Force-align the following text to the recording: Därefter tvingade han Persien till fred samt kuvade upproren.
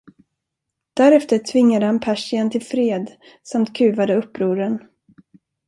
Därefter 0.93 1.39
tvingade 1.39 1.85
han 1.85 1.99
Persien 1.99 2.49
till 2.49 2.61
fred 2.61 3.11
samt 3.43 3.75
kuvade 3.77 4.15
upproren. 4.15 4.79